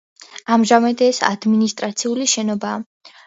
ამჟამად 0.55 1.03
ეს 1.07 1.19
ადმინისტრაციული 1.27 2.29
შენობაა. 2.35 3.13